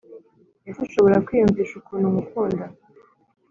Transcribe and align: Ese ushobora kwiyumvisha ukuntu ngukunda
Ese 0.69 0.79
ushobora 0.87 1.23
kwiyumvisha 1.25 1.73
ukuntu 1.77 2.07
ngukunda 2.11 2.65